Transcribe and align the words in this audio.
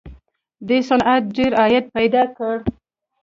دې 0.67 0.77
صنعت 0.89 1.23
ډېر 1.35 1.51
عاید 1.61 1.85
پیدا 1.95 2.23
کړ 2.37 2.55